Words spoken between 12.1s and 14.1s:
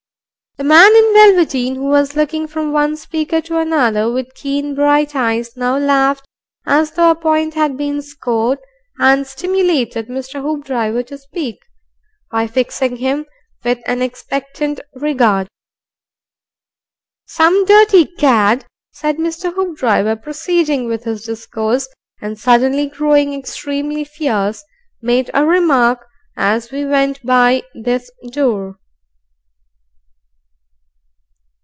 by fixing him with an